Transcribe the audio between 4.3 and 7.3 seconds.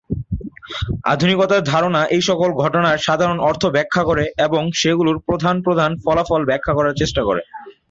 এবং সেগুলোর প্রধান প্রধান ফলাফলের ব্যাখ্যা করার চেষ্টা